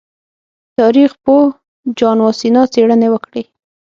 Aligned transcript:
تاریخ 0.79 1.11
پوه 1.23 1.45
جان 1.99 2.17
واسینا 2.25 2.63
څېړنې 2.73 3.07
وکړې. 3.11 3.43